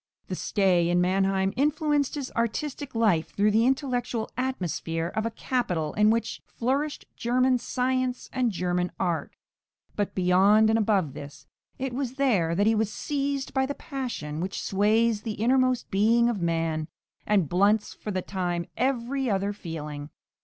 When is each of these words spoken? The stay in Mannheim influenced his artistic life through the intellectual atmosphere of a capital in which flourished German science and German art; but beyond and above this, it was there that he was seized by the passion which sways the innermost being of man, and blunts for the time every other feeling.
The 0.29 0.35
stay 0.35 0.89
in 0.89 0.99
Mannheim 0.99 1.53
influenced 1.55 2.15
his 2.15 2.31
artistic 2.31 2.95
life 2.95 3.29
through 3.35 3.51
the 3.51 3.67
intellectual 3.67 4.31
atmosphere 4.35 5.09
of 5.15 5.27
a 5.27 5.29
capital 5.29 5.93
in 5.93 6.09
which 6.09 6.41
flourished 6.47 7.05
German 7.15 7.59
science 7.59 8.27
and 8.33 8.51
German 8.51 8.91
art; 8.99 9.35
but 9.95 10.15
beyond 10.15 10.71
and 10.71 10.79
above 10.79 11.13
this, 11.13 11.45
it 11.77 11.93
was 11.93 12.13
there 12.15 12.55
that 12.55 12.65
he 12.65 12.73
was 12.73 12.91
seized 12.91 13.53
by 13.53 13.67
the 13.67 13.75
passion 13.75 14.39
which 14.39 14.59
sways 14.63 15.21
the 15.21 15.33
innermost 15.33 15.91
being 15.91 16.29
of 16.29 16.41
man, 16.41 16.87
and 17.27 17.47
blunts 17.47 17.93
for 17.93 18.09
the 18.09 18.23
time 18.23 18.65
every 18.75 19.29
other 19.29 19.53
feeling. 19.53 20.09